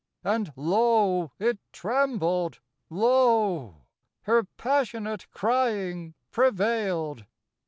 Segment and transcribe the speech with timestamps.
[0.23, 1.31] And lo!
[1.37, 2.59] it trembled,
[2.89, 3.81] lo!
[4.23, 7.27] her passionate Crying prevailed.